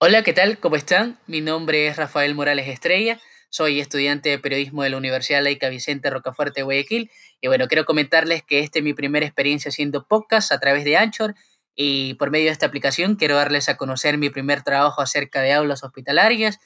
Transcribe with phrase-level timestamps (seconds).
[0.00, 0.60] Hola, ¿qué tal?
[0.60, 1.18] ¿Cómo están?
[1.26, 3.18] Mi nombre es Rafael Morales Estrella,
[3.50, 7.84] soy estudiante de periodismo de la Universidad Laica Vicente Rocafuerte de Guayaquil y bueno, quiero
[7.84, 11.34] comentarles que esta es mi primera experiencia haciendo podcast a través de Anchor
[11.74, 15.52] y por medio de esta aplicación quiero darles a conocer mi primer trabajo acerca de
[15.52, 16.60] aulas hospitalarias.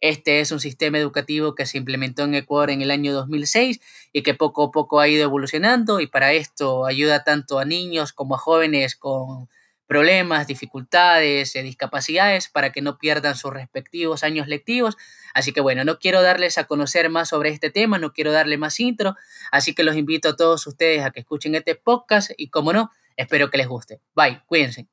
[0.00, 3.78] Este es un sistema educativo que se implementó en Ecuador en el año 2006
[4.12, 8.12] y que poco a poco ha ido evolucionando y para esto ayuda tanto a niños
[8.12, 9.48] como a jóvenes con
[9.92, 14.96] problemas, dificultades, eh, discapacidades para que no pierdan sus respectivos años lectivos.
[15.34, 18.56] Así que bueno, no quiero darles a conocer más sobre este tema, no quiero darle
[18.56, 19.16] más intro,
[19.50, 22.90] así que los invito a todos ustedes a que escuchen este podcast y como no,
[23.18, 24.00] espero que les guste.
[24.14, 24.88] Bye, cuídense.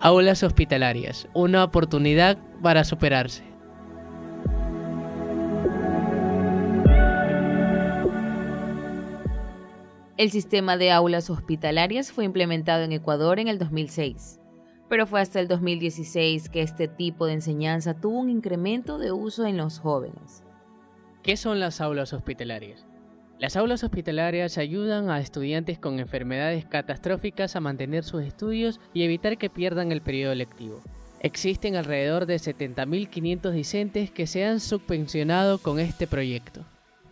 [0.00, 3.53] Aulas hospitalarias, una oportunidad para superarse.
[10.16, 14.38] El sistema de aulas hospitalarias fue implementado en Ecuador en el 2006,
[14.88, 19.44] pero fue hasta el 2016 que este tipo de enseñanza tuvo un incremento de uso
[19.44, 20.44] en los jóvenes.
[21.24, 22.86] ¿Qué son las aulas hospitalarias?
[23.40, 29.36] Las aulas hospitalarias ayudan a estudiantes con enfermedades catastróficas a mantener sus estudios y evitar
[29.36, 30.80] que pierdan el periodo lectivo.
[31.18, 36.64] Existen alrededor de 70.500 discentes que se han subvencionado con este proyecto.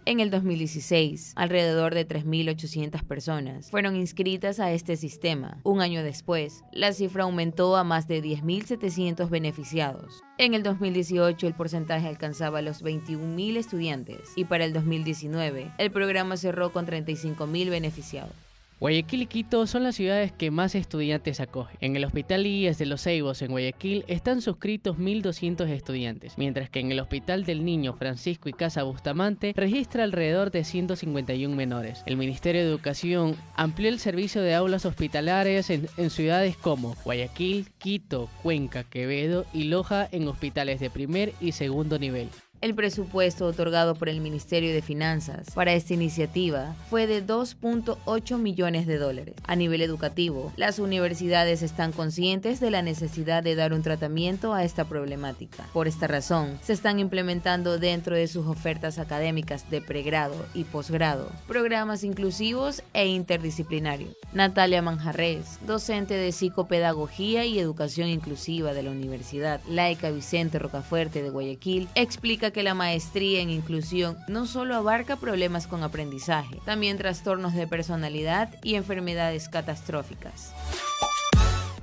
[0.04, 5.58] En el 2016, alrededor de 3.800 personas fueron inscritas a este sistema.
[5.62, 10.20] Un año después, la cifra aumentó a más de 10.700 beneficiados.
[10.38, 16.36] En el 2018 el porcentaje alcanzaba los 21.000 estudiantes y para el 2019 el programa
[16.36, 18.51] cerró con 35.000 beneficiados.
[18.82, 21.78] Guayaquil y Quito son las ciudades que más estudiantes acogen.
[21.80, 26.80] En el Hospital IES de los Ceibos en Guayaquil están suscritos 1.200 estudiantes, mientras que
[26.80, 32.02] en el Hospital del Niño Francisco y Casa Bustamante registra alrededor de 151 menores.
[32.06, 37.68] El Ministerio de Educación amplió el servicio de aulas hospitalarias en, en ciudades como Guayaquil,
[37.78, 42.30] Quito, Cuenca, Quevedo y Loja en hospitales de primer y segundo nivel.
[42.62, 48.86] El presupuesto otorgado por el Ministerio de Finanzas para esta iniciativa fue de 2.8 millones
[48.86, 49.34] de dólares.
[49.48, 54.62] A nivel educativo, las universidades están conscientes de la necesidad de dar un tratamiento a
[54.62, 55.66] esta problemática.
[55.72, 61.32] Por esta razón, se están implementando dentro de sus ofertas académicas de pregrado y posgrado
[61.48, 64.14] programas inclusivos e interdisciplinarios.
[64.32, 71.30] Natalia Manjarres, docente de psicopedagogía y educación inclusiva de la Universidad Laica Vicente Rocafuerte de
[71.30, 77.54] Guayaquil, explica que la maestría en inclusión no solo abarca problemas con aprendizaje, también trastornos
[77.54, 80.52] de personalidad y enfermedades catastróficas.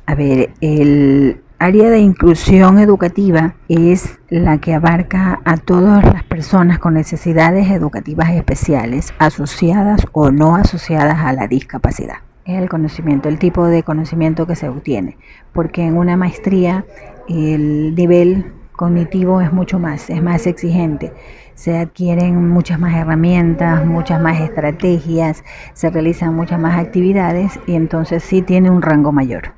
[0.06, 6.80] A ver, el área de inclusión educativa es la que abarca a todas las personas
[6.80, 12.18] con necesidades educativas especiales, asociadas o no asociadas a la discapacidad.
[12.46, 15.18] Es el conocimiento, el tipo de conocimiento que se obtiene,
[15.54, 16.86] porque en una maestría
[17.28, 21.12] el nivel cognitivo es mucho más, es más exigente.
[21.54, 28.24] Se adquieren muchas más herramientas, muchas más estrategias, se realizan muchas más actividades y entonces
[28.24, 29.52] sí tiene un rango mayor.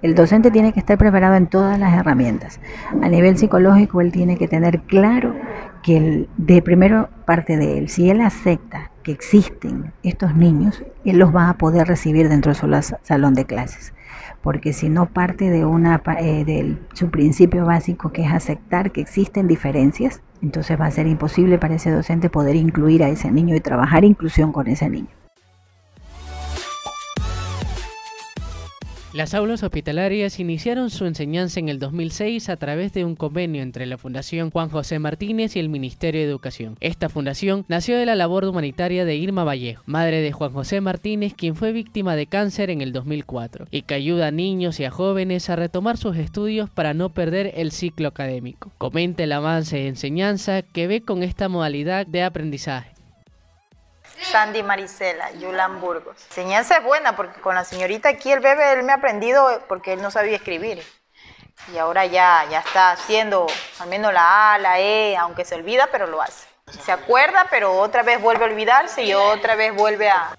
[0.00, 2.60] El docente tiene que estar preparado en todas las herramientas.
[3.02, 5.34] A nivel psicológico, él tiene que tener claro
[5.82, 11.34] que de primero parte de él, si él acepta que existen estos niños, él los
[11.34, 13.92] va a poder recibir dentro de su salón de clases
[14.42, 19.00] porque si no parte de, una, eh, de su principio básico que es aceptar que
[19.00, 23.56] existen diferencias, entonces va a ser imposible para ese docente poder incluir a ese niño
[23.56, 25.17] y trabajar inclusión con ese niño.
[29.14, 33.86] Las aulas hospitalarias iniciaron su enseñanza en el 2006 a través de un convenio entre
[33.86, 36.76] la Fundación Juan José Martínez y el Ministerio de Educación.
[36.80, 41.32] Esta fundación nació de la labor humanitaria de Irma Vallejo, madre de Juan José Martínez,
[41.34, 44.90] quien fue víctima de cáncer en el 2004, y que ayuda a niños y a
[44.90, 48.72] jóvenes a retomar sus estudios para no perder el ciclo académico.
[48.76, 52.97] Comenta el avance de enseñanza que ve con esta modalidad de aprendizaje.
[54.22, 56.16] Sandy Marisela, Yulan Burgos.
[56.28, 59.92] Enseñanza es buena porque con la señorita aquí el bebé él me ha aprendido porque
[59.92, 60.82] él no sabía escribir.
[61.72, 63.46] Y ahora ya, ya está haciendo
[63.80, 66.46] al menos la A, la E, aunque se olvida, pero lo hace.
[66.84, 70.34] Se acuerda, pero otra vez vuelve a olvidarse y otra vez vuelve a...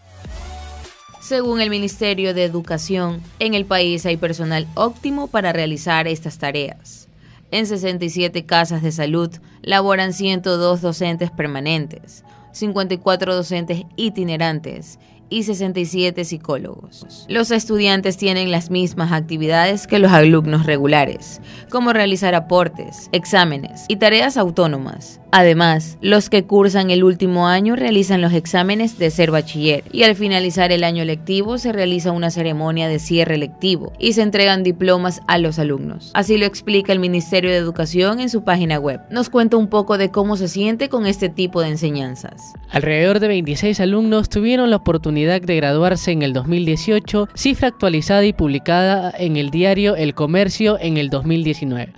[1.21, 7.07] Según el Ministerio de Educación, en el país hay personal óptimo para realizar estas tareas.
[7.51, 12.23] En 67 casas de salud laboran 102 docentes permanentes,
[12.53, 14.99] 54 docentes itinerantes
[15.29, 17.25] y 67 psicólogos.
[17.27, 23.97] Los estudiantes tienen las mismas actividades que los alumnos regulares, como realizar aportes, exámenes y
[23.97, 25.19] tareas autónomas.
[25.31, 30.15] Además, los que cursan el último año realizan los exámenes de ser bachiller y al
[30.15, 35.21] finalizar el año lectivo se realiza una ceremonia de cierre lectivo y se entregan diplomas
[35.27, 36.09] a los alumnos.
[36.15, 39.01] Así lo explica el Ministerio de Educación en su página web.
[39.11, 42.53] Nos cuenta un poco de cómo se siente con este tipo de enseñanzas.
[42.71, 48.33] Alrededor de 26 alumnos tuvieron la oportunidad de graduarse en el 2018, cifra actualizada y
[48.33, 51.93] publicada en el diario El Comercio en el 2019.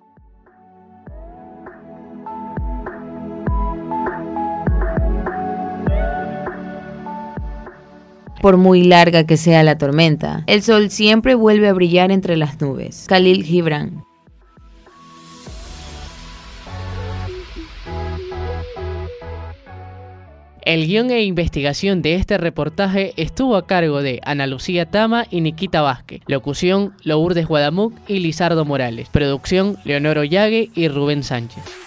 [8.41, 12.59] Por muy larga que sea la tormenta, el sol siempre vuelve a brillar entre las
[12.59, 13.05] nubes.
[13.07, 14.03] Khalil Gibran.
[20.63, 25.41] El guion e investigación de este reportaje estuvo a cargo de Ana Lucía Tama y
[25.41, 26.21] Nikita Vázquez.
[26.27, 29.09] Locución, Lourdes Guadamuc y Lizardo Morales.
[29.09, 31.80] Producción, Leonoro Llague y Rubén Sánchez.